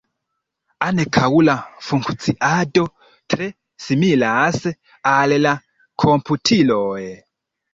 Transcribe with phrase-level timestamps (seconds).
[0.85, 1.53] Ankaŭ la
[1.89, 2.85] funkciado
[3.35, 3.51] tre
[3.89, 4.59] similas
[5.13, 5.55] al la
[6.07, 6.99] komputiloj.